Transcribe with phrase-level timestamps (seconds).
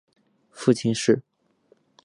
[0.49, 1.21] 父亲是。